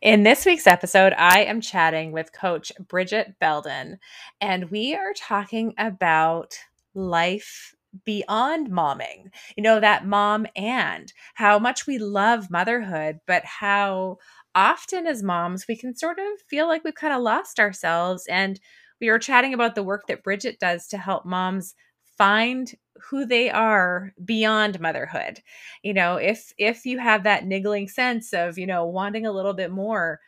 [0.00, 3.98] In this week's episode, I am chatting with Coach Bridget Belden,
[4.40, 6.54] and we are talking about
[6.94, 9.32] life beyond momming.
[9.56, 14.18] You know, that mom and how much we love motherhood, but how
[14.54, 18.24] often as moms we can sort of feel like we've kind of lost ourselves.
[18.28, 18.60] And
[19.00, 21.74] we were chatting about the work that Bridget does to help moms
[22.18, 25.40] find who they are beyond motherhood.
[25.82, 29.54] You know if if you have that niggling sense of you know wanting a little
[29.54, 30.20] bit more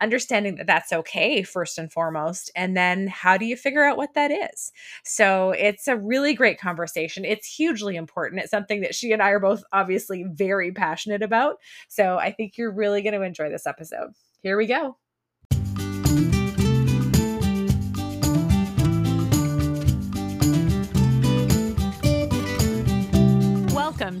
[0.00, 4.12] understanding that that's okay first and foremost and then how do you figure out what
[4.14, 4.72] that is?
[5.04, 7.24] So it's a really great conversation.
[7.24, 8.42] It's hugely important.
[8.42, 11.56] It's something that she and i are both obviously very passionate about.
[11.88, 14.10] So i think you're really going to enjoy this episode.
[14.42, 14.96] Here we go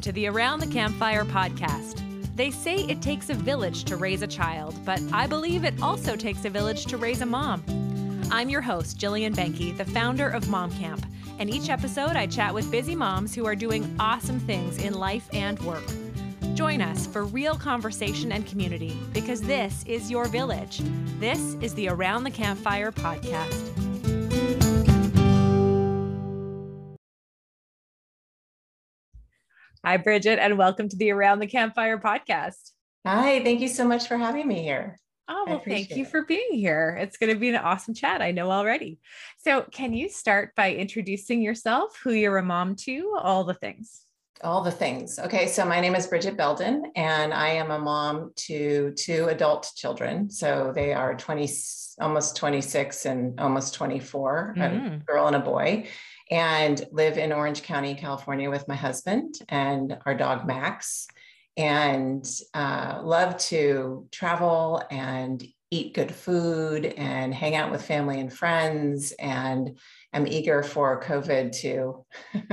[0.06, 2.00] to the Around the Campfire podcast.
[2.36, 6.14] They say it takes a village to raise a child, but I believe it also
[6.14, 7.64] takes a village to raise a mom.
[8.30, 11.04] I'm your host, Jillian Benke, the founder of Mom Camp,
[11.40, 15.28] and each episode I chat with busy moms who are doing awesome things in life
[15.32, 15.82] and work.
[16.54, 20.82] Join us for real conversation and community because this is your village.
[21.18, 23.85] This is the Around the Campfire podcast.
[29.86, 32.72] Hi, Bridget, and welcome to the Around the Campfire podcast.
[33.06, 34.98] Hi, thank you so much for having me here.
[35.28, 36.08] Oh, well, thank you it.
[36.08, 36.98] for being here.
[37.00, 38.20] It's going to be an awesome chat.
[38.20, 38.98] I know already.
[39.38, 44.02] So, can you start by introducing yourself, who you're a mom to, all the things?
[44.42, 45.20] All the things.
[45.20, 49.70] Okay, so my name is Bridget Belden, and I am a mom to two adult
[49.76, 50.30] children.
[50.30, 51.48] So they are 20,
[52.00, 54.94] almost 26 and almost 24, mm-hmm.
[54.94, 55.86] a girl and a boy
[56.30, 61.06] and live in Orange County, California with my husband and our dog Max,
[61.56, 68.32] and uh, love to travel and eat good food and hang out with family and
[68.32, 69.78] friends and
[70.16, 72.04] am eager for COVID to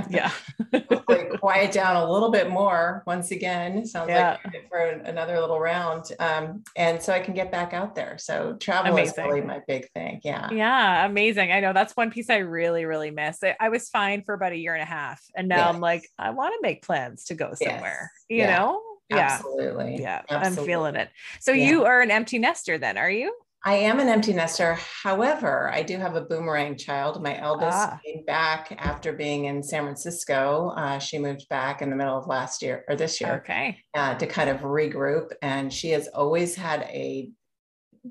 [0.10, 0.32] yeah
[1.44, 3.86] quiet down a little bit more once again.
[3.86, 4.38] Sounds yeah.
[4.46, 6.06] like for another little round.
[6.18, 8.18] Um, and so I can get back out there.
[8.18, 9.26] So travel amazing.
[9.26, 10.22] is really my big thing.
[10.24, 10.50] Yeah.
[10.52, 11.06] Yeah.
[11.06, 11.52] Amazing.
[11.52, 13.44] I know that's one piece I really, really miss.
[13.44, 15.22] I, I was fine for about a year and a half.
[15.36, 15.76] And now yes.
[15.76, 18.26] I'm like, I want to make plans to go somewhere, yes.
[18.30, 18.58] you yeah.
[18.58, 18.82] know?
[19.10, 19.18] Yeah.
[19.18, 20.02] Absolutely.
[20.02, 20.22] Yeah.
[20.30, 20.62] Absolutely.
[20.62, 21.10] I'm feeling it.
[21.42, 21.70] So yeah.
[21.70, 23.36] you are an empty nester then, are you?
[23.66, 24.78] I am an empty nester.
[25.04, 27.24] However, I do have a boomerang child.
[27.24, 28.00] My eldest ah.
[28.06, 30.74] came back after being in San Francisco.
[30.76, 33.36] Uh, she moved back in the middle of last year or this year.
[33.36, 33.80] Okay.
[33.94, 35.32] Uh, to kind of regroup.
[35.42, 37.30] And she has always had a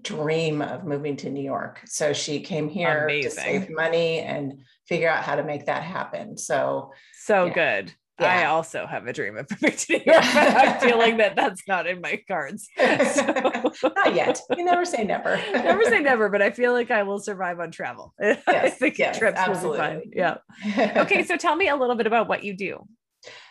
[0.00, 1.82] dream of moving to New York.
[1.84, 3.30] So she came here Amazing.
[3.30, 6.38] to save money and figure out how to make that happen.
[6.38, 6.92] So,
[7.24, 7.52] so yeah.
[7.52, 7.94] good.
[8.20, 8.26] Yeah.
[8.26, 11.62] I also have a dream of moving to New York, but I'm feeling that that's
[11.66, 12.68] not in my cards.
[12.76, 13.22] So.
[13.96, 14.40] not yet.
[14.56, 15.36] You never say never.
[15.52, 18.14] never say never, but I feel like I will survive on travel.
[18.20, 19.78] Yes, I think yes, trips absolutely.
[19.80, 20.38] will be fine.
[20.76, 21.02] Yeah.
[21.02, 22.86] Okay, so tell me a little bit about what you do.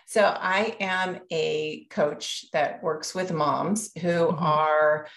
[0.05, 4.43] So I am a coach that works with moms who mm-hmm.
[4.43, 5.07] are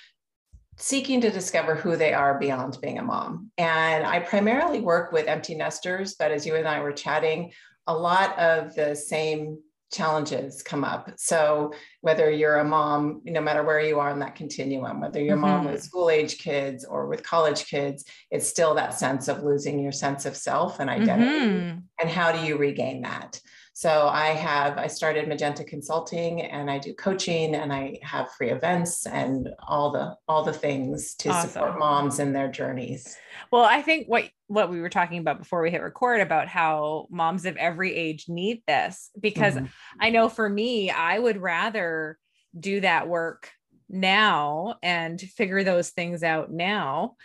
[0.77, 3.51] seeking to discover who they are beyond being a mom.
[3.59, 7.53] And I primarily work with empty nesters, but as you and I were chatting,
[7.87, 9.59] a lot of the same
[9.93, 11.13] challenges come up.
[11.17, 15.37] So whether you're a mom, no matter where you are in that continuum, whether you're
[15.37, 15.65] mm-hmm.
[15.65, 19.79] mom with school age kids or with college kids, it's still that sense of losing
[19.79, 21.47] your sense of self and identity.
[21.47, 21.79] Mm-hmm.
[22.01, 23.41] And how do you regain that?
[23.77, 28.51] So I have I started Magenta Consulting and I do coaching and I have free
[28.51, 31.51] events and all the all the things to awesome.
[31.51, 33.17] support moms in their journeys.
[33.51, 37.09] Well, I think what what we were talking about before we hit record about how
[37.11, 39.67] moms of every age need this because mm-hmm.
[39.99, 42.17] I know for me I would rather
[42.59, 43.51] do that work
[43.89, 47.17] now and figure those things out now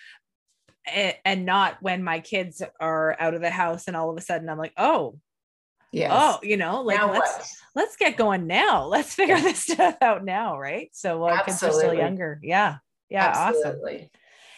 [1.24, 4.50] and not when my kids are out of the house and all of a sudden
[4.50, 5.20] I'm like, oh,
[5.92, 6.12] Yes.
[6.14, 7.48] Oh, you know, like now let's what?
[7.76, 8.86] let's get going now.
[8.86, 9.44] Let's figure yeah.
[9.44, 10.90] this stuff out now, right?
[10.94, 12.40] So while uh, kids are still younger.
[12.44, 12.78] Yeah.
[13.10, 13.34] Yeah.
[13.36, 13.96] Absolutely.
[13.96, 14.10] Awesome.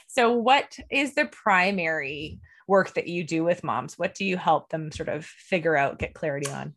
[0.07, 3.97] So what is the primary work that you do with moms?
[3.97, 6.73] What do you help them sort of figure out, get clarity on?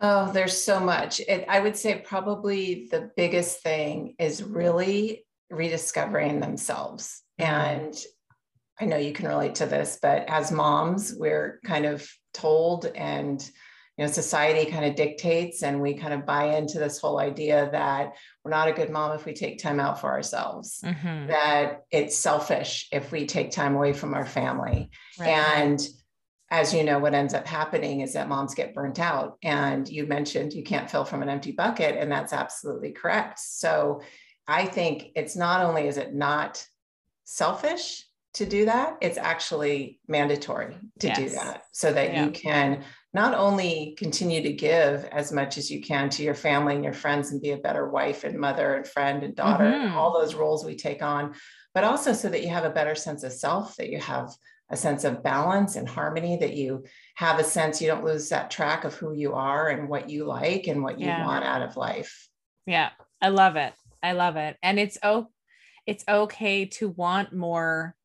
[0.00, 1.20] Oh, there's so much.
[1.20, 7.22] It, I would say probably the biggest thing is really rediscovering themselves.
[7.40, 7.52] Mm-hmm.
[7.52, 7.94] And
[8.78, 13.48] I know you can relate to this, but as moms, we're kind of told and
[13.96, 17.68] you know society kind of dictates and we kind of buy into this whole idea
[17.72, 18.14] that
[18.44, 21.28] we're not a good mom if we take time out for ourselves mm-hmm.
[21.28, 25.28] that it's selfish if we take time away from our family right.
[25.28, 25.88] and
[26.50, 30.06] as you know what ends up happening is that moms get burnt out and you
[30.06, 34.00] mentioned you can't fill from an empty bucket and that's absolutely correct so
[34.48, 36.64] I think it's not only is it not
[37.24, 38.04] selfish
[38.34, 41.18] to do that, it's actually mandatory to yes.
[41.18, 42.24] do that so that yeah.
[42.24, 42.84] you can
[43.16, 46.92] not only continue to give as much as you can to your family and your
[46.92, 49.86] friends and be a better wife and mother and friend and daughter mm-hmm.
[49.86, 51.34] and all those roles we take on,
[51.74, 54.28] but also so that you have a better sense of self, that you have
[54.68, 56.84] a sense of balance and harmony, that you
[57.14, 60.26] have a sense you don't lose that track of who you are and what you
[60.26, 61.24] like and what you yeah.
[61.24, 62.28] want out of life.
[62.66, 62.90] Yeah,
[63.22, 63.72] I love it.
[64.02, 64.58] I love it.
[64.62, 65.28] And it's oh
[65.86, 67.96] it's okay to want more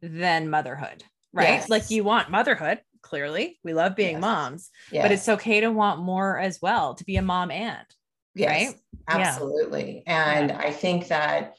[0.00, 1.02] than motherhood,
[1.32, 1.48] right?
[1.48, 1.68] Yes.
[1.68, 3.58] Like you want motherhood, clearly.
[3.62, 4.20] We love being yes.
[4.20, 5.04] moms, yes.
[5.04, 7.86] but it's okay to want more as well, to be a mom and
[8.34, 8.74] yes, right?
[9.08, 10.02] Absolutely.
[10.06, 10.32] Yeah.
[10.32, 10.58] And yeah.
[10.58, 11.54] I think that,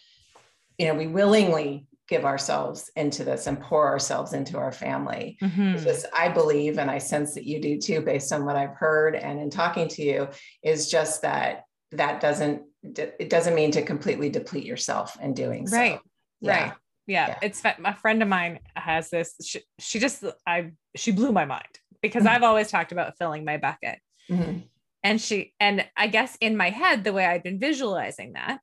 [0.78, 5.74] you know, we willingly give ourselves into this and pour ourselves into our family mm-hmm.
[5.74, 9.16] because i believe and i sense that you do too based on what i've heard
[9.16, 10.28] and in talking to you
[10.64, 15.76] is just that that doesn't it doesn't mean to completely deplete yourself in doing so
[15.76, 16.00] right
[16.42, 16.66] yeah.
[16.66, 16.74] right
[17.08, 17.38] yeah, yeah.
[17.42, 21.64] it's a friend of mine has this she, she, just i she blew my mind
[22.02, 22.36] because mm-hmm.
[22.36, 24.00] i've always talked about filling my bucket
[24.30, 24.60] mm-hmm.
[25.04, 28.60] and she and i guess in my head the way i've been visualizing that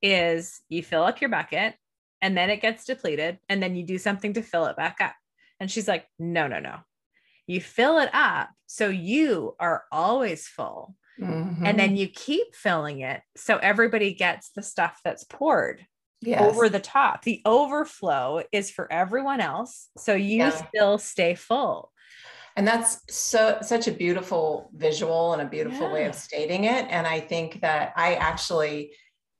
[0.00, 1.74] is you fill up your bucket
[2.20, 5.14] and then it gets depleted and then you do something to fill it back up
[5.60, 6.78] and she's like no no no
[7.46, 11.66] you fill it up so you are always full mm-hmm.
[11.66, 15.86] and then you keep filling it so everybody gets the stuff that's poured
[16.22, 16.42] yes.
[16.42, 17.22] over the top.
[17.22, 19.88] The overflow is for everyone else.
[19.96, 20.50] So you yeah.
[20.50, 21.92] still stay full.
[22.56, 25.92] And that's so such a beautiful visual and a beautiful yeah.
[25.92, 26.86] way of stating it.
[26.90, 28.92] And I think that I actually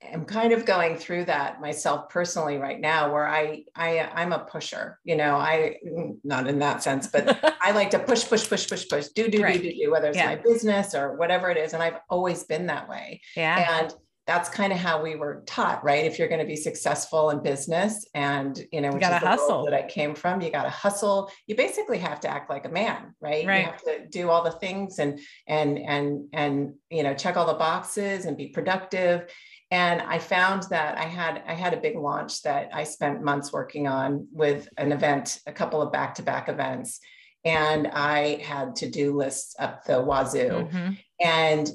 [0.02, 4.40] am kind of going through that myself personally right now where I I I'm a
[4.40, 8.48] pusher, you know, I mm, not in that sense, but I like to push, push,
[8.48, 9.60] push, push, push, do, do, right.
[9.60, 10.26] do, do, do, whether it's yeah.
[10.26, 11.74] my business or whatever it is.
[11.74, 13.20] And I've always been that way.
[13.36, 13.82] Yeah.
[13.82, 13.94] And
[14.32, 16.06] that's kind of how we were taught, right?
[16.06, 19.28] If you're going to be successful in business and, you know, which you is the
[19.28, 19.66] hustle.
[19.66, 21.30] that I came from, you got to hustle.
[21.46, 23.46] You basically have to act like a man, right?
[23.46, 23.58] right?
[23.58, 27.44] You have to do all the things and, and, and, and, you know, check all
[27.44, 29.30] the boxes and be productive.
[29.70, 33.52] And I found that I had, I had a big launch that I spent months
[33.52, 37.00] working on with an event, a couple of back-to-back events.
[37.44, 40.48] And I had to-do lists up the wazoo.
[40.48, 40.92] Mm-hmm.
[41.20, 41.70] And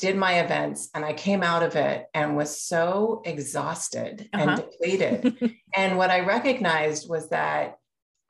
[0.00, 4.42] did my events and I came out of it and was so exhausted uh-huh.
[4.42, 5.54] and depleted.
[5.76, 7.76] and what I recognized was that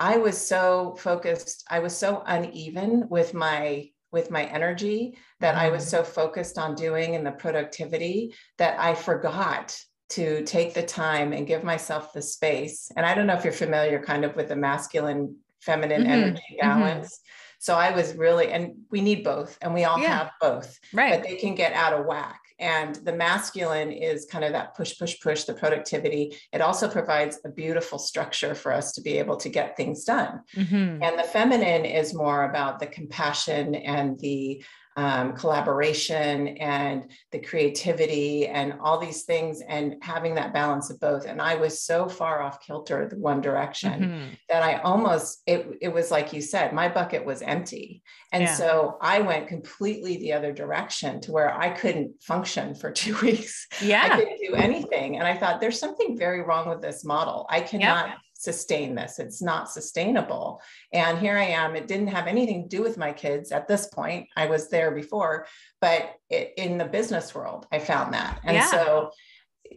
[0.00, 5.66] I was so focused, I was so uneven with my with my energy that mm-hmm.
[5.66, 5.90] I was mm.
[5.90, 9.78] so focused on doing and the productivity that I forgot
[10.08, 12.90] to take the time and give myself the space.
[12.96, 16.10] And I don't know if you're familiar kind of with the masculine feminine mm-hmm.
[16.10, 16.68] energy mm-hmm.
[16.68, 17.06] balance.
[17.06, 17.26] Mm-hmm.
[17.60, 20.16] So I was really, and we need both, and we all yeah.
[20.16, 21.12] have both, right?
[21.12, 22.40] But they can get out of whack.
[22.58, 26.36] And the masculine is kind of that push, push, push, the productivity.
[26.52, 30.40] It also provides a beautiful structure for us to be able to get things done.
[30.56, 31.02] Mm-hmm.
[31.02, 34.64] And the feminine is more about the compassion and the
[34.96, 41.26] um, collaboration and the creativity and all these things and having that balance of both.
[41.26, 44.24] And i was so far off kilter the one direction mm-hmm.
[44.48, 48.02] that i almost it, it was like you said my bucket was empty.
[48.32, 48.54] And yeah.
[48.54, 53.66] so i went completely the other direction to where i couldn't function for two weeks.
[53.80, 54.02] Yeah.
[54.04, 55.16] i couldn't do anything.
[55.18, 57.46] And i thought there's something very wrong with this model.
[57.48, 59.18] I cannot yep sustain this.
[59.18, 60.62] It's not sustainable.
[60.94, 61.76] And here I am.
[61.76, 64.28] It didn't have anything to do with my kids at this point.
[64.34, 65.46] I was there before,
[65.80, 68.40] but it, in the business world, I found that.
[68.44, 68.66] And yeah.
[68.66, 69.10] so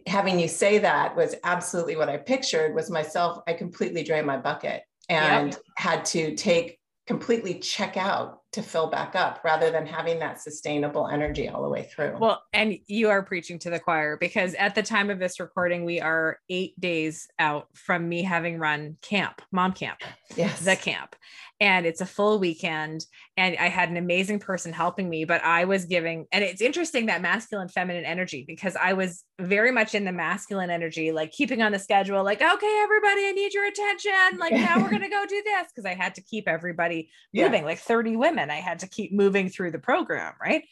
[0.06, 3.42] having you say that was absolutely what I pictured was myself.
[3.46, 5.60] I completely drained my bucket and yep.
[5.76, 11.08] had to take completely check out to fill back up rather than having that sustainable
[11.08, 12.16] energy all the way through.
[12.18, 15.84] Well, and you are preaching to the choir because at the time of this recording,
[15.84, 19.98] we are eight days out from me having run camp, mom camp,
[20.36, 20.60] yes.
[20.60, 21.16] the camp
[21.60, 23.06] and it's a full weekend
[23.36, 27.06] and i had an amazing person helping me but i was giving and it's interesting
[27.06, 31.62] that masculine feminine energy because i was very much in the masculine energy like keeping
[31.62, 35.08] on the schedule like okay everybody i need your attention like now we're going to
[35.08, 37.66] go do this because i had to keep everybody moving yeah.
[37.66, 40.64] like 30 women i had to keep moving through the program right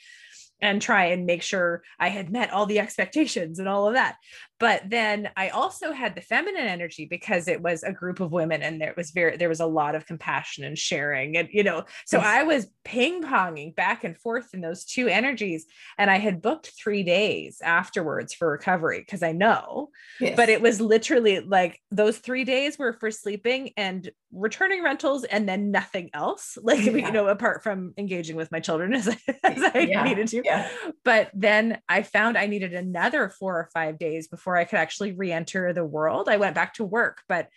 [0.62, 4.16] and try and make sure I had met all the expectations and all of that.
[4.60, 8.62] But then I also had the feminine energy because it was a group of women
[8.62, 11.82] and there was very there was a lot of compassion and sharing and you know
[12.06, 12.20] so.
[12.20, 15.66] I was ping-ponging back and forth in those two energies
[15.98, 19.88] and I had booked 3 days afterwards for recovery because I know.
[20.20, 20.36] Yes.
[20.36, 25.48] But it was literally like those 3 days were for sleeping and returning rentals and
[25.48, 26.92] then nothing else like yeah.
[26.92, 29.08] you know apart from engaging with my children as,
[29.42, 30.04] as I yeah.
[30.04, 30.42] needed to.
[30.44, 30.68] Yeah Yeah.
[31.04, 35.12] But then I found I needed another four or five days before I could actually
[35.12, 36.28] re enter the world.
[36.28, 37.48] I went back to work, but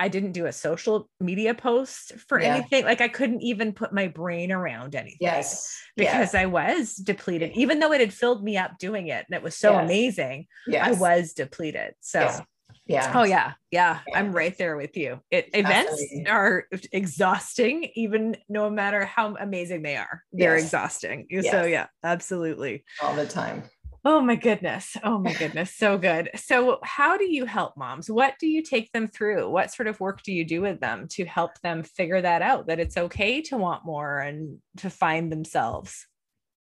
[0.00, 2.54] I didn't do a social media post for Yeah.
[2.54, 2.84] anything.
[2.84, 5.76] Like I couldn't even put my brain around anything Yes.
[5.96, 9.42] because I was depleted, even though it had filled me up doing it and it
[9.42, 9.84] was so Yes.
[9.84, 10.46] amazing.
[10.68, 10.86] yes.
[10.86, 11.94] I was depleted.
[12.00, 12.40] So, Yes.
[12.88, 13.12] Yeah.
[13.14, 14.18] oh, yeah, yeah, Yeah.
[14.18, 15.20] I'm right there with you.
[15.30, 16.26] It events Absolutely.
[16.30, 20.24] are exhausting, even no matter how amazing they are.
[20.32, 20.64] They're Yes.
[20.64, 21.26] exhausting.
[21.42, 22.84] So, yeah, absolutely.
[23.02, 23.64] All the time.
[24.04, 24.96] Oh my goodness.
[25.02, 25.74] Oh my goodness.
[25.74, 26.30] So good.
[26.36, 28.08] So, how do you help moms?
[28.10, 29.50] What do you take them through?
[29.50, 32.68] What sort of work do you do with them to help them figure that out
[32.68, 36.06] that it's okay to want more and to find themselves?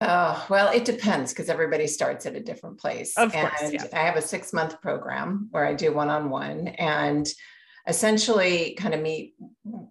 [0.00, 3.16] Oh, well, it depends because everybody starts at a different place.
[3.16, 3.86] Of course, And yeah.
[3.92, 7.26] I have a six month program where I do one on one and
[7.86, 9.34] essentially kind of meet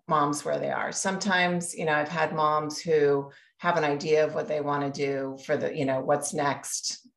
[0.08, 0.92] moms where they are.
[0.92, 5.06] Sometimes, you know, I've had moms who have an idea of what they want to
[5.06, 7.08] do for the, you know, what's next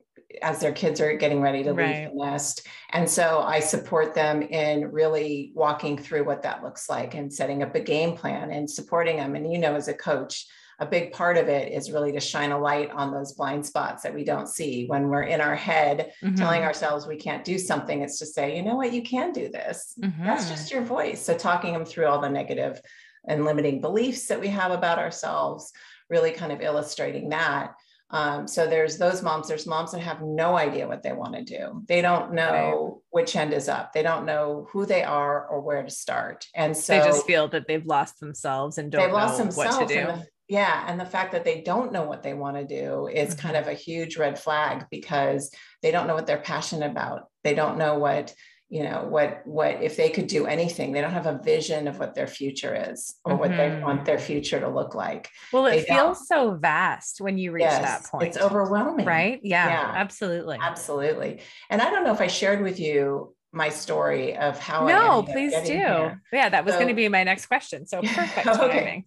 [0.42, 2.02] as their kids are getting ready to Right.
[2.04, 2.66] leave the nest.
[2.90, 7.62] And so I support them in really walking through what that looks like and setting
[7.62, 9.34] up a game plan and supporting them.
[9.34, 10.46] And you know, as a coach,
[10.78, 14.02] a big part of it is really to shine a light on those blind spots
[14.02, 16.66] that we don't see when we're in our head telling Mhm.
[16.66, 18.02] ourselves we can't do something.
[18.02, 19.94] It's to say, you know what, you can do this.
[19.96, 20.48] That's Mhm.
[20.50, 21.22] just your voice.
[21.22, 22.80] So talking them through all the negative
[23.26, 25.72] and limiting beliefs that we have about ourselves,
[26.10, 27.74] really kind of illustrating that.
[28.10, 31.42] Um, so there's those moms, there's moms that have no idea what they want to
[31.42, 31.82] do.
[31.88, 33.92] They don't know which end is up.
[33.92, 36.46] They don't know who they are or where to start.
[36.54, 39.76] And so they just feel that they've lost themselves and don't they've lost know themselves.
[39.78, 40.22] what to do.
[40.48, 40.84] Yeah.
[40.86, 43.38] And the fact that they don't know what they want to do is Mhm.
[43.38, 45.50] kind of a huge red flag because
[45.82, 47.28] they don't know what they're passionate about.
[47.44, 48.32] They don't know what,
[48.68, 51.98] you know, what, what, if they could do anything, they don't have a vision of
[52.00, 55.28] what their future is or what they want their future to look like.
[55.52, 58.26] well, they it feels so vast when you reach that point.
[58.26, 59.06] It's overwhelming.
[59.06, 59.38] right?
[59.44, 59.92] Yeah, Yeah.
[59.94, 60.58] absolutely.
[60.60, 61.40] Absolutely.
[61.70, 65.22] And I don't know if I shared with you my story of how I No,
[65.22, 65.72] please do.
[65.72, 66.22] here.
[66.32, 67.86] Yeah, that was going to be my next question.
[67.86, 68.56] So perfect Okay.
[68.80, 69.04] timing.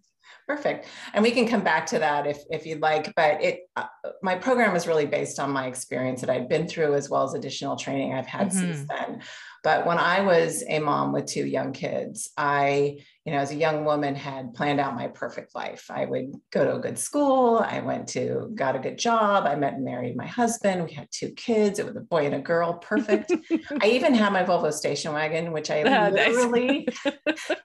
[0.50, 0.88] Perfect.
[1.14, 3.86] And we can come back to that if, if you'd like, but it, uh,
[4.24, 7.36] my program is really based on my experience that I've been through as well as
[7.36, 9.22] additional training I've had since then.
[9.64, 13.56] But when I was a mom with two young kids, I, you know, as a
[13.56, 15.86] young woman had planned out my perfect life.
[15.92, 17.60] I would go to a good school.
[17.60, 19.46] I went to, got a good job.
[19.46, 20.84] I met and married my husband.
[20.84, 21.78] We had two kids.
[21.78, 22.74] It was a boy and a girl.
[22.74, 23.32] Perfect.
[23.82, 26.14] I even had my Volvo station wagon, which I nice.
[26.14, 26.88] literally,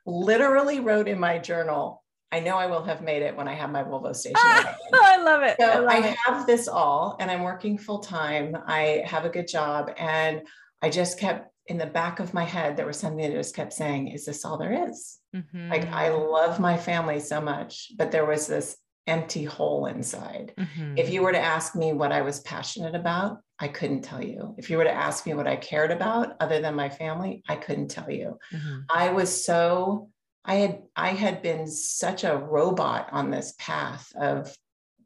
[0.05, 2.04] literally wrote in my journal.
[2.35, 4.75] I know I will have made it when I have my Volvo station wagon.
[5.05, 5.57] I love it.
[5.61, 6.17] I So love I it.
[6.26, 8.57] have this all and I'm working full time.
[8.67, 9.93] I have a good job.
[9.97, 10.43] And
[10.83, 13.73] I just kept in the back of my head, there was something that just kept
[13.73, 15.21] saying, Is this all there is?
[15.33, 16.31] Like, I Mhm.
[16.31, 18.76] love my family so much, but there was this
[19.07, 20.53] empty hole inside.
[20.59, 20.99] Mhm.
[20.99, 24.55] If you were to ask me what I was passionate about, I couldn't tell you.
[24.59, 27.57] If you were to ask me what I cared about other than my family, I
[27.57, 28.38] couldn't tell you.
[28.53, 28.85] Mhm.
[28.91, 30.11] I was so
[30.45, 34.55] I had I had been such a robot on this path of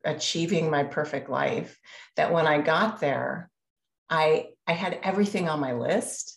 [0.04, 1.78] achieving my perfect life
[2.16, 3.50] that when I got there,
[4.10, 6.34] I I had everything on my list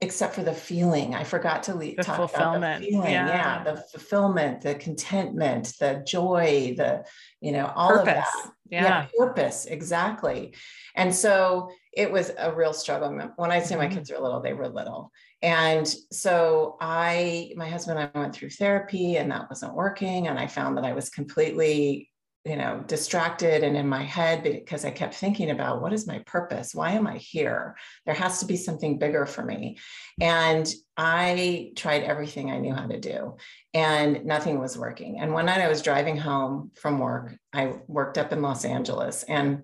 [0.00, 1.14] except for the feeling.
[1.14, 3.12] I forgot to le- The talk about the feeling.
[3.12, 3.28] yeah.
[3.28, 3.62] Yeah.
[3.62, 7.04] the fulfillment, the contentment, the joy, the
[7.40, 8.28] you know all of Purpose.
[8.34, 9.06] that Yeah.
[9.18, 10.54] purpose exactly
[10.96, 13.92] and so it was a real struggle when i say my Mhm.
[13.94, 18.50] kids were little they were little and so i my husband and i went through
[18.50, 22.08] therapy and that wasn't working and i found that i was completely
[22.44, 26.18] you know distracted and in my head because i kept thinking about what is my
[26.20, 29.78] purpose why am i here there has to be something bigger for me
[30.20, 33.36] and i tried everything i knew how to do
[33.74, 35.20] and nothing was working.
[35.20, 37.34] And one night I was driving home from work.
[37.52, 39.62] I worked up in Los Angeles and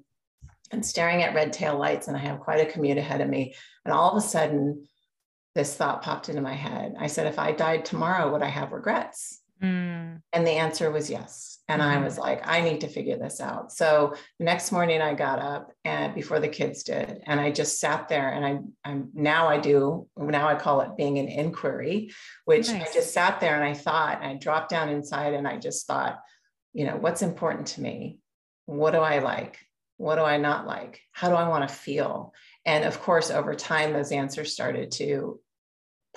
[0.70, 3.54] and staring at red tail lights, and I have quite a commute ahead of me.
[3.86, 4.86] And all of a sudden,
[5.58, 6.94] this thought popped into my head.
[7.00, 9.40] I said, if I died tomorrow, would I have regrets?
[9.60, 10.22] Mm.
[10.32, 11.58] And the answer was yes.
[11.66, 12.04] And I Mhm.
[12.04, 13.72] was like, I need to figure this out.
[13.72, 17.80] So the next morning I got up and before the kids did, and I just
[17.80, 22.12] sat there and I, I'm now I do, now I call it being an inquiry,
[22.44, 22.90] which Nice.
[22.90, 25.88] I just sat there and I thought, and I dropped down inside and I just
[25.88, 26.20] thought,
[26.72, 28.20] you know, what's important to me?
[28.66, 29.58] What do I like?
[29.96, 31.00] What do I not like?
[31.10, 32.32] How do I want to feel?
[32.64, 35.40] And of course, over time, those answers started to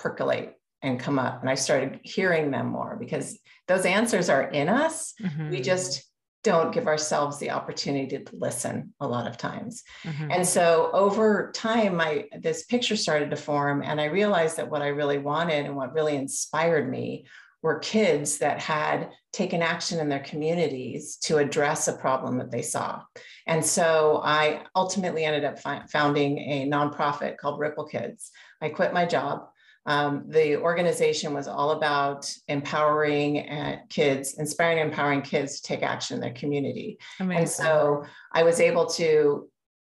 [0.02, 1.40] percolate and come up.
[1.40, 5.14] And I started hearing them more because those answers are in us.
[5.20, 5.64] We Mhm.
[5.64, 6.02] just
[6.42, 9.84] don't give ourselves the opportunity to listen a lot of times.
[10.02, 10.34] Mhm.
[10.34, 14.82] And so over time, my this picture started to form, and I realized that what
[14.82, 17.26] I really wanted and what really inspired me
[17.62, 22.62] were kids that had taken action in their communities to address a problem that they
[22.62, 23.00] saw.
[23.46, 28.32] And so I ultimately ended up fi- founding a nonprofit called Ripple Kids.
[28.60, 29.48] I quit my job.
[29.84, 35.82] Um, the organization was all about empowering uh, kids, inspiring and empowering kids to take
[35.82, 36.98] action in their community.
[37.18, 37.40] Amazing.
[37.40, 39.48] And so I was able to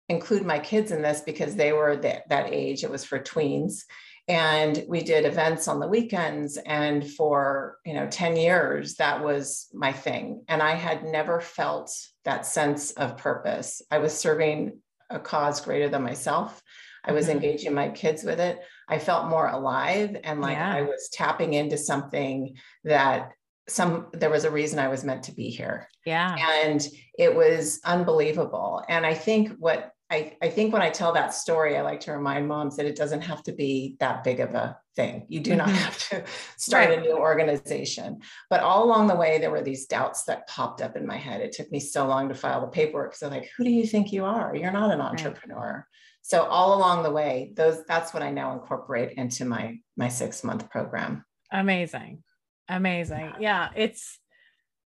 [0.09, 2.83] include my kids in this because they were that, that age.
[2.83, 3.83] It was for tweens
[4.27, 9.67] and we did events on the weekends and for you know 10 years that was
[9.73, 11.91] my thing and i had never felt
[12.25, 14.79] that sense of purpose i was serving
[15.09, 16.61] a cause greater than myself
[17.05, 17.35] i was mm-hmm.
[17.35, 20.73] engaging my kids with it i felt more alive and like yeah.
[20.73, 23.31] i was tapping into something that
[23.67, 27.79] some there was a reason i was meant to be here yeah and it was
[27.85, 31.99] unbelievable and i think what I, I think when I tell that story, I like
[32.01, 35.25] to remind moms that it doesn't have to be that big of a thing.
[35.27, 35.77] You do not mm-hmm.
[35.77, 36.23] have to
[36.57, 36.99] start right.
[36.99, 38.21] a new organization.
[38.49, 41.41] But all along the way, there were these doubts that popped up in my head.
[41.41, 43.15] It took me so long to file the paperwork.
[43.15, 44.55] So, like, who do you think you are?
[44.55, 45.85] You're not an entrepreneur.
[46.27, 50.43] So all along the way, those that's what I now incorporate into my my six
[50.43, 51.23] month program.
[51.53, 52.21] Amazing,
[52.67, 53.31] amazing.
[53.39, 54.19] Yeah, it's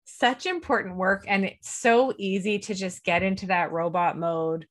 [0.04, 4.66] such important work, and it's so easy to just get into that robot mode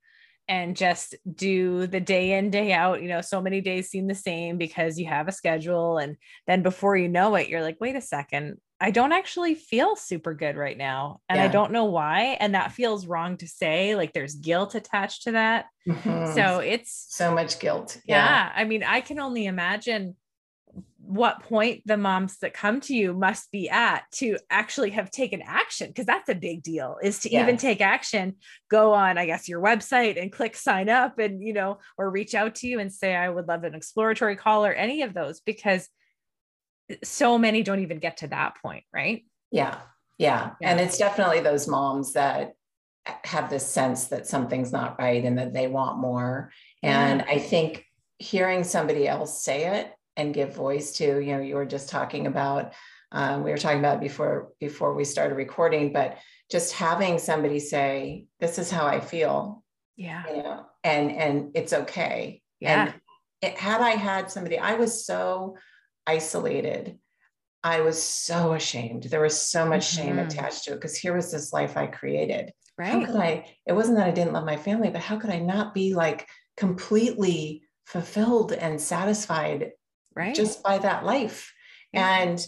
[0.47, 4.15] and just do the day in day out you know so many days seem the
[4.15, 7.95] same because you have a schedule and then before you know it you're like wait
[7.95, 11.45] a second i don't actually feel super good right now and yeah.
[11.45, 15.31] i don't know why and that feels wrong to say like there's guilt attached to
[15.31, 16.33] that mm-hmm.
[16.33, 18.25] so it's so much guilt yeah.
[18.25, 20.15] yeah i mean i can only imagine
[21.09, 25.41] what point the moms that come to you must be at to actually have taken
[25.41, 27.41] action because that's a big deal is to yes.
[27.41, 28.35] even take action
[28.69, 32.35] go on i guess your website and click sign up and you know or reach
[32.35, 35.39] out to you and say i would love an exploratory call or any of those
[35.39, 35.89] because
[37.03, 39.25] so many don't even get to that point right?
[39.51, 39.79] Yeah
[40.19, 40.71] yeah, yeah.
[40.71, 42.53] and it's definitely those moms that
[43.23, 46.51] have this sense that something's not right and that they want more.
[46.83, 47.85] And i think
[48.19, 52.27] hearing somebody else say it and give voice to you know you were just talking
[52.27, 52.73] about
[53.11, 56.17] um, we were talking about before before we started recording but
[56.51, 59.63] just having somebody say this is how i feel
[59.95, 60.23] yeah.
[60.29, 62.41] you know and and it's okay.
[62.59, 62.83] Yeah.
[62.83, 62.93] and
[63.41, 65.57] it, had i had somebody i was so
[66.09, 66.97] isolated
[67.63, 70.07] i was so ashamed there was so much mm-hmm.
[70.07, 73.45] shame attached to it because here was this life i created right how could i
[73.67, 76.27] it wasn't that i didn't love my family but how could i not be like
[76.57, 79.71] completely fulfilled and satisfied
[80.15, 81.53] right just by that life
[81.93, 82.19] yeah.
[82.19, 82.47] and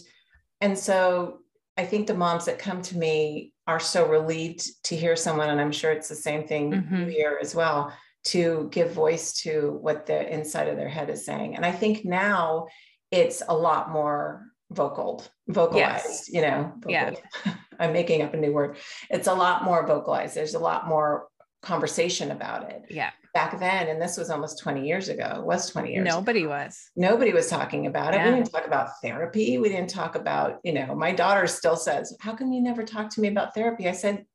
[0.60, 1.38] and so
[1.76, 5.60] i think the moms that come to me are so relieved to hear someone and
[5.60, 7.08] i'm sure it's the same thing mm-hmm.
[7.08, 7.92] here as well
[8.24, 12.04] to give voice to what the inside of their head is saying and i think
[12.04, 12.66] now
[13.12, 16.28] it's a lot more vocal vocalized yes.
[16.30, 16.90] you know vocal.
[16.90, 17.12] yeah
[17.78, 18.76] i'm making up a new word
[19.10, 21.28] it's a lot more vocalized there's a lot more
[21.62, 25.70] conversation about it yeah back then, and this was almost 20 years ago, it was
[25.70, 26.06] 20 years.
[26.06, 26.50] Nobody ago.
[26.50, 26.90] was.
[26.96, 28.18] Nobody was talking about it.
[28.18, 28.30] Yeah.
[28.30, 29.58] We didn't talk about therapy.
[29.58, 33.10] We didn't talk about, you know, my daughter still says, How come you never talk
[33.10, 33.88] to me about therapy?
[33.88, 34.26] I said,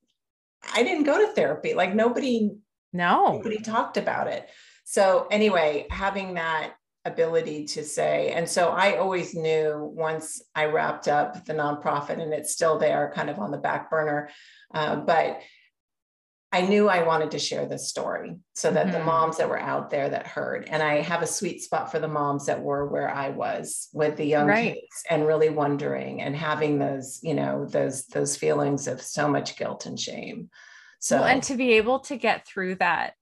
[0.74, 1.74] I didn't go to therapy.
[1.74, 2.52] Like nobody,
[2.94, 4.50] no, nobody talked about it.
[4.86, 6.74] So anyway, having that
[7.08, 12.34] ability to say, and so I always knew once I wrapped up the nonprofit and
[12.34, 14.30] it's still there kind of on the back burner.
[14.74, 15.42] Uh, but
[16.52, 18.98] I knew I wanted to share this story so that mm-hmm.
[18.98, 22.00] the moms that were out there that heard, and I have a sweet spot for
[22.00, 24.76] the moms that were where I was with the young right.
[24.76, 29.58] kids and really wondering and having those, you know, those those feelings of so much
[29.58, 30.50] guilt and shame.
[31.00, 33.14] So well, and to be able to get through that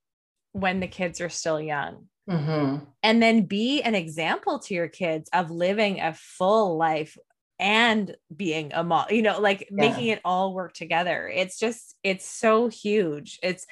[0.52, 2.08] when the kids are still young.
[2.30, 2.86] Mm-hmm.
[3.04, 7.18] And then be an example to your kids of living a full life
[7.60, 9.68] and being a mom you know like yeah.
[9.90, 13.66] making it all work together it's just it's so huge it's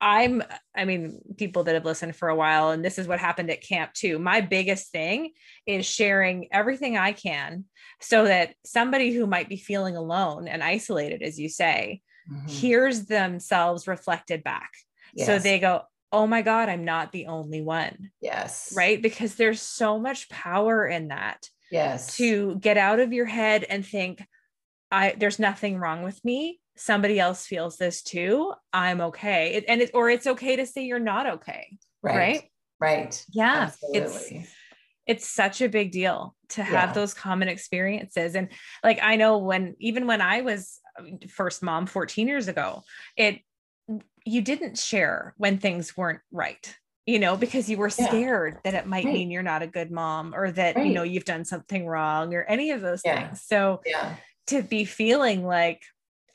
[0.00, 0.42] i'm
[0.74, 3.60] i mean people that have listened for a while and this is what happened at
[3.60, 5.32] camp too my biggest thing
[5.66, 7.64] is sharing everything i can
[8.00, 12.00] so that somebody who might be feeling alone and isolated as you say
[12.30, 12.46] mm-hmm.
[12.46, 14.70] hears themselves reflected back
[15.14, 15.26] yes.
[15.26, 18.72] so they go oh my god i'm not the only one yes.
[18.76, 19.00] right?
[19.00, 22.16] Because there's so much power in that yes.
[22.16, 24.24] to get out of your head and think
[24.90, 26.60] i there's nothing wrong with me.
[26.76, 28.52] Somebody else feels this too.
[28.72, 29.54] I'm okay.
[29.54, 32.16] It, and it or it's okay to say you're not okay right.
[32.16, 32.42] right,
[32.80, 33.24] right.
[33.32, 34.38] yeah Absolutely.
[34.38, 34.54] it's
[35.06, 36.92] it's such a big deal to have yeah.
[36.92, 38.34] those common experiences.
[38.34, 38.48] And
[38.84, 42.82] like i know when even when i was um, first mom 14 years ago
[43.16, 43.40] it
[44.26, 48.72] you didn't share when things weren't right you know, because you were scared yeah.
[48.72, 49.14] that it might right.
[49.14, 50.86] mean you're not a good mom or that, right.
[50.86, 53.28] you know, you've done something wrong or any of those yeah.
[53.28, 53.42] things.
[53.42, 54.16] So, yeah.
[54.48, 55.82] to be feeling like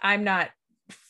[0.01, 0.49] I'm not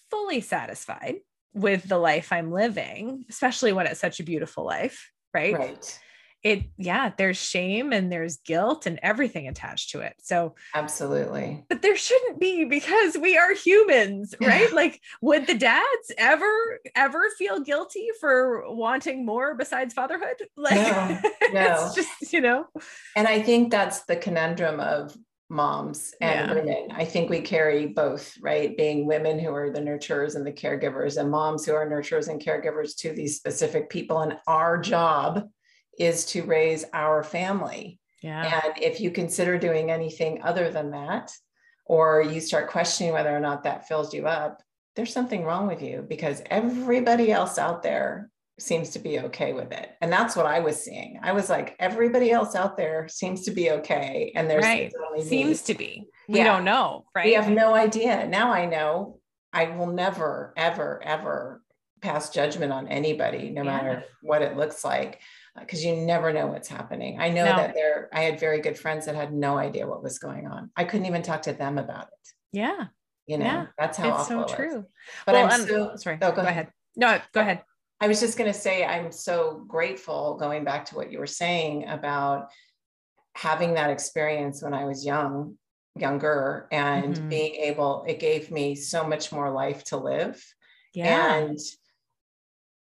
[0.10, 1.18] fully satisfied
[1.54, 5.54] with the life I'm living, especially when it's such a beautiful life, right?
[5.54, 6.00] Right.
[6.44, 10.16] It, yeah, there's shame and there's guilt and everything attached to it.
[10.22, 11.64] So, absolutely.
[11.70, 14.72] But there shouldn't be because we are humans, right?
[14.74, 20.42] like, would the dads ever, ever feel guilty for wanting more besides fatherhood?
[20.58, 21.20] Like, no,
[21.54, 21.86] no.
[21.86, 22.66] it's just, you know.
[23.16, 25.16] And I think that's the conundrum of
[25.50, 26.54] moms and Yeah.
[26.56, 26.88] women.
[26.92, 28.76] I think we carry both, right?
[28.76, 32.42] Being women who are the nurturers and the caregivers, and moms who are nurturers and
[32.42, 34.22] caregivers to these specific people.
[34.22, 35.50] And our job
[36.02, 38.00] is to raise our family.
[38.22, 38.62] Yeah.
[38.66, 41.32] And if you consider doing anything other than that,
[41.86, 44.62] or you start questioning whether or not that fills you up,
[44.96, 49.72] there's something wrong with you because everybody else out there seems to be okay with
[49.72, 49.90] it.
[50.02, 51.20] And that's what I was seeing.
[51.24, 54.32] I was like, everybody else out there seems to be okay.
[54.36, 54.92] And there's right.
[55.22, 56.06] Seems to be.
[56.28, 56.46] We Yeah.
[56.46, 57.26] don't know, right?
[57.26, 58.28] we have no idea.
[58.28, 59.20] Now I know
[59.54, 61.62] I will never, ever, ever
[62.02, 63.72] pass judgment on anybody, no Yeah.
[63.72, 65.20] matter what it looks like,
[65.60, 67.20] because you never know what's happening.
[67.20, 67.56] I know No.
[67.58, 70.72] that there, I had very good friends that had no idea what was going on.
[70.78, 72.30] I couldn't even talk to them about it.
[72.52, 72.88] yeah.
[73.28, 74.86] You know, Yeah, that's how it's awful so it true.
[75.26, 76.18] But well, I'm um, so, sorry.
[76.22, 76.70] Oh, go, ahead.
[76.98, 77.64] No, go ahead.
[78.02, 81.28] I was just going to say, I'm so grateful going back to what you were
[81.28, 82.50] saying about
[83.36, 85.58] having that experience when I was young,
[85.96, 87.30] younger, and Mhm.
[87.30, 90.44] being able, it gave me so much more life to live.
[90.94, 91.36] Yeah.
[91.36, 91.60] And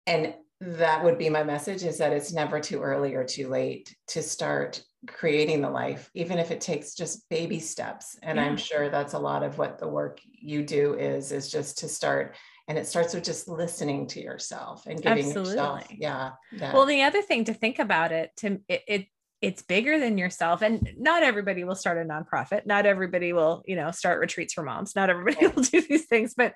[0.06, 3.94] and that would be my message is that it's never too early or too late
[4.08, 8.18] to start creating the life, even if it takes just baby steps.
[8.22, 8.44] And Yeah.
[8.46, 11.88] I'm sure that's a lot of what the work you do is, is just to
[11.88, 12.34] start.
[12.66, 16.32] And it starts with just listening to yourself and giving yourself, yeah.
[16.54, 19.06] that- well, the other thing to think about it, to it, it
[19.40, 22.66] it's bigger than yourself, and not everybody will start a nonprofit.
[22.66, 24.96] Not everybody will, you know, start retreats for moms.
[24.96, 26.54] Not everybody will do these things, but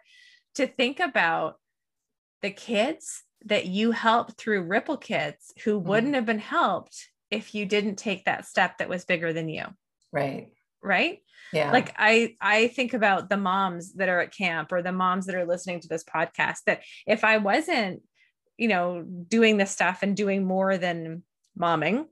[0.56, 1.60] to think about
[2.42, 5.84] the kids that you helped through Ripple Kids who Mhm.
[5.84, 9.64] wouldn't have been helped if you didn't take that step that was bigger than you,
[10.12, 10.48] right.
[10.82, 11.20] right?
[11.52, 11.70] Yeah.
[11.70, 15.34] like i i think about the moms that are at camp or the moms that
[15.34, 18.00] are listening to this podcast that if i wasn't
[18.56, 21.24] you know doing this stuff and doing more than
[21.58, 22.06] momming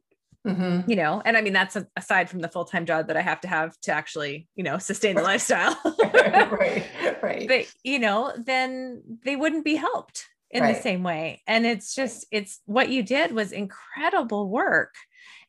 [0.46, 0.86] Mhm.
[0.86, 3.48] you know and i mean that's aside from the full-time job that i have to
[3.48, 5.74] have to actually you know sustain the lifestyle
[6.12, 6.84] right.
[7.22, 7.48] Right.
[7.52, 12.26] but you know then they wouldn't be helped in the same way and it's just
[12.32, 14.94] it's what you did was incredible work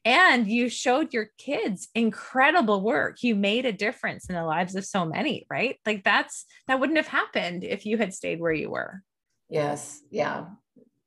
[0.06, 4.86] and you showed your kids incredible work you made a difference in the lives of
[4.86, 8.70] so many right like that's that wouldn't have happened if you had stayed where you
[8.70, 9.02] were
[9.52, 10.02] Yes.
[10.10, 10.46] Yeah.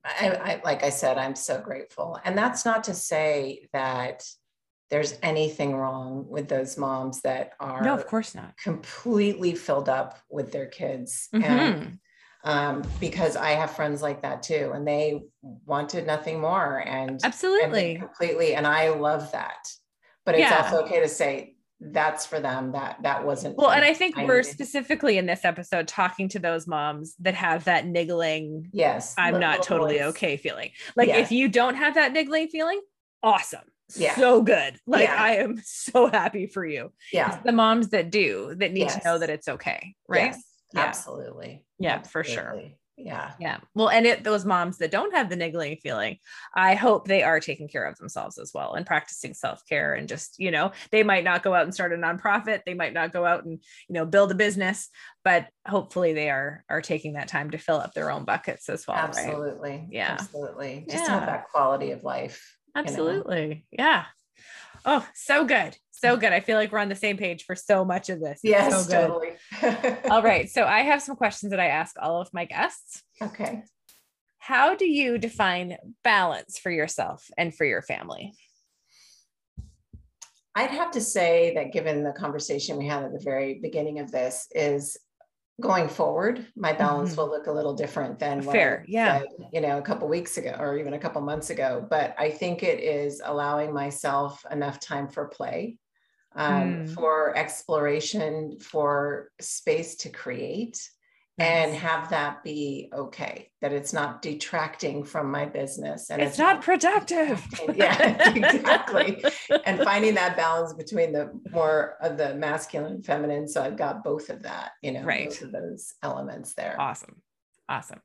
[0.05, 2.21] I, I, like I said, I'm so grateful.
[2.25, 4.23] And that's not to say that
[4.91, 10.19] there's anything wrong with those moms that are no of course not completely filled up
[10.31, 11.29] with their kids.
[11.35, 11.43] Mhm.
[11.43, 11.99] And
[12.45, 15.21] um, because I have friends like that too, and they
[15.67, 16.79] wanted nothing more.
[16.87, 19.69] And and absolutely completely, and I love that.
[20.25, 20.63] But it's Yeah.
[20.63, 22.73] also okay to say that's for them.
[22.73, 26.29] That that wasn't well and i think I we're needed- specifically in this episode talking
[26.31, 29.15] to those moms that have that niggling yes.
[29.19, 30.07] I'm not totally voice.
[30.11, 30.71] okay feeling.
[30.97, 31.19] Like Yeah.
[31.19, 32.81] if you don't have that niggling feeling,
[33.23, 33.65] awesome.
[33.97, 34.15] Yeah.
[34.15, 34.79] So good.
[34.87, 35.17] Like Yeah.
[35.23, 36.93] I am so happy for you.
[37.13, 37.35] Yeah.
[37.35, 39.95] It's the moms that do that need to know that it's okay.
[40.09, 40.27] Right.
[40.27, 40.81] Yes, Yeah.
[40.85, 41.64] Absolutely.
[41.79, 42.61] Yeah, for sure.
[42.97, 43.33] Yeah.
[43.41, 43.59] Yeah.
[43.75, 46.19] Well, and it those moms that don't have the niggling feeling,
[46.55, 50.39] I hope they are taking care of themselves as well and practicing self-care and just,
[50.39, 53.27] you know, they might not go out and start a nonprofit, they might not go
[53.27, 54.91] out and, you know, build a business,
[55.25, 58.87] but hopefully they are are taking that time to fill up their own buckets as
[58.87, 59.09] well, right?
[59.09, 59.89] Absolutely.
[59.91, 60.13] Yeah.
[60.13, 60.87] Absolutely.
[60.89, 61.19] Just Yeah.
[61.19, 62.57] have that quality of life.
[62.77, 62.89] you know?
[62.89, 63.67] Absolutely.
[63.73, 64.05] Yeah.
[64.85, 65.77] Oh, so good.
[65.91, 66.33] So good.
[66.33, 68.41] I feel like we're on the same page for so much of this.
[68.43, 69.09] It's Yes, so good.
[69.63, 69.97] totally.
[70.11, 70.51] All right.
[70.51, 73.03] So I have some questions that I ask all of my guests.
[73.23, 73.63] Okay.
[74.39, 78.35] How do you define balance for yourself and for your family?
[80.55, 84.13] I'd have to say that given the conversation we had at the very beginning of
[84.13, 84.97] this is
[85.61, 87.17] going forward, my balance Mhm.
[87.17, 89.23] will look a little different than what Fair, yeah.
[89.23, 91.87] said, you know, a couple weeks ago or even a couple months ago.
[91.89, 95.79] But I think it is allowing myself enough time for play,
[96.37, 96.87] um, Mm.
[96.87, 100.91] for exploration, for space to create.
[101.39, 106.63] And have that be okay that it's not detracting from my business and it's not
[106.63, 107.45] productive.
[107.75, 109.23] yeah exactly
[109.65, 114.05] and finding that balance between the more of the masculine and feminine so i've got
[114.05, 115.29] both of that you know Right.
[115.29, 117.21] both of those elements there Awesome.
[117.69, 118.01] Awesome.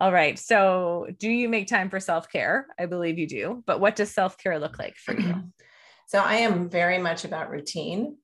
[0.00, 0.36] All right.
[0.38, 2.66] So, do you make time for self care?
[2.78, 3.62] I believe you do.
[3.66, 5.34] But what does self care look like for you?
[6.08, 8.16] so i am very much about routine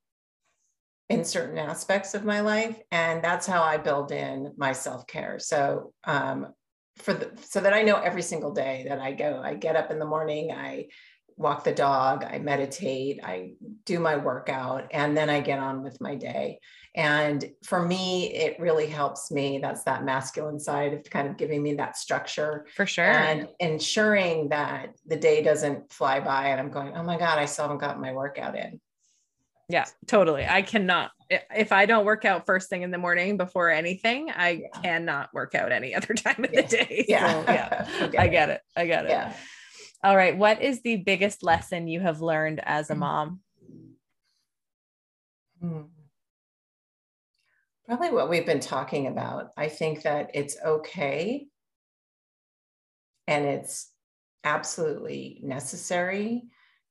[1.08, 2.78] in certain aspects of my life.
[2.90, 5.38] And that's how I build in my self care.
[5.38, 6.48] So, um,
[6.96, 9.90] for the, so that I know every single day that I go, I get up
[9.90, 10.88] in the morning, I
[11.36, 13.52] walk the dog, I meditate, I
[13.86, 16.58] do my workout, and then I get on with my day.
[16.96, 19.58] And for me, it really helps me.
[19.58, 22.66] That's that masculine side of kind of giving me that structure.
[22.74, 23.04] For sure.
[23.04, 27.44] And ensuring that the day doesn't fly by and I'm going, oh my God, I
[27.44, 28.80] still haven't gotten my workout in.
[29.68, 30.46] Yeah, totally.
[30.46, 34.50] I cannot, if I don't work out first thing in the morning before anything, I
[34.50, 34.80] yeah.
[34.82, 36.62] cannot work out any other time of yeah.
[36.62, 37.04] the day.
[37.06, 37.44] Yeah.
[37.44, 38.10] So, yeah.
[38.18, 38.62] I get it.
[38.76, 39.10] I get it.
[39.10, 39.34] Yeah.
[40.02, 40.36] All right.
[40.36, 42.98] What is the biggest lesson you have learned as a mm.
[42.98, 43.40] mom?
[45.60, 45.82] Hmm
[47.88, 49.50] probably what we've been talking about.
[49.56, 51.46] I think that it's okay
[53.26, 53.90] and it's
[54.44, 56.42] absolutely necessary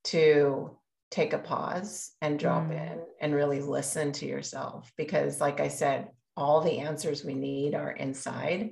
[0.05, 0.75] to
[1.09, 2.91] take a pause and drop mm.
[2.91, 7.73] in and really listen to yourself because like I said, all the answers we need
[7.73, 8.71] are inside,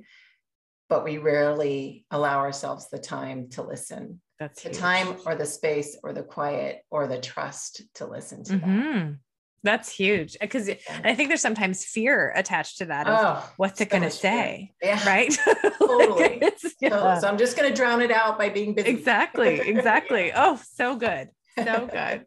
[0.88, 4.20] but we rarely allow ourselves the time to listen.
[4.38, 4.78] That's the huge.
[4.78, 8.98] time or the space or the quiet or the trust to listen to mm-hmm.
[8.98, 9.16] that.
[9.62, 10.70] That's huge because
[11.02, 13.08] I think there's sometimes fear attached to that.
[13.08, 14.72] oh, what's it so going to say?
[14.80, 15.04] Yeah.
[15.04, 15.36] Right.
[15.78, 16.38] Totally.
[16.40, 17.18] like yeah.
[17.18, 18.88] So I'm just going to drown it out by being busy.
[18.88, 19.58] Exactly.
[19.58, 20.30] Exactly.
[20.36, 21.30] oh, so good.
[21.58, 22.26] So good.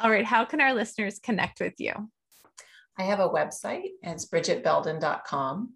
[0.00, 0.24] All right.
[0.24, 1.92] How can our listeners connect with you?
[2.98, 5.72] I have a website and it's bridgetbelden.com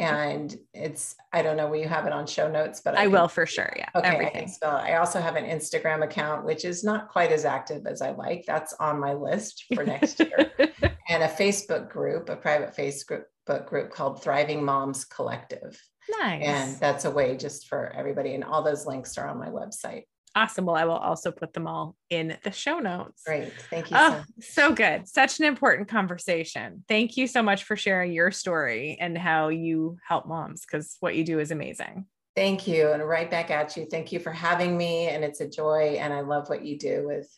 [0.00, 3.06] and it's I don't know where you have it on show notes, but I, I
[3.06, 3.72] will for sure.
[3.76, 4.44] Yeah, okay, everything.
[4.44, 4.80] I spell it.
[4.80, 8.44] I also have an Instagram account which is not quite as active as I like.
[8.46, 10.50] That's on my list for next year,
[11.08, 13.24] and a Facebook group, a private Facebook
[13.66, 15.78] group called Thriving Moms Collective.
[16.18, 16.42] Nice.
[16.44, 20.04] And that's a way just for everybody, and all those links are on my website.
[20.36, 20.66] Awesome.
[20.66, 23.22] Well, I will also put them all in the show notes.
[23.26, 23.52] Great.
[23.68, 23.96] Thank you.
[23.98, 25.08] Oh, so, so good.
[25.08, 26.84] Such an important conversation.
[26.88, 31.16] Thank you so much for sharing your story and how you help moms because what
[31.16, 32.06] you do is amazing.
[32.36, 32.92] Thank you.
[32.92, 33.86] And right back at you.
[33.86, 35.08] Thank you for having me.
[35.08, 35.96] And it's a joy.
[36.00, 37.28] And I love what you do with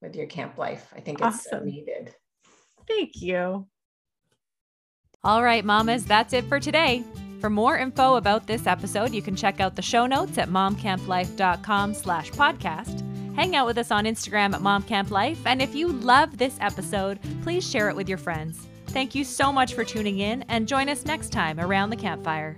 [0.00, 0.92] with your camp life.
[0.94, 1.60] I think it's awesome.
[1.60, 2.14] so needed.
[2.86, 3.66] Thank you.
[5.24, 7.02] All right, mamas, that's it for today.
[7.40, 11.94] For more info about this episode, you can check out the show notes at momcamplife.com
[11.94, 13.02] slash podcast.
[13.34, 15.38] Hang out with us on Instagram at momcamplife.
[15.44, 18.66] And if you love this episode, please share it with your friends.
[18.86, 22.56] Thank you so much for tuning in and join us next time around the campfire.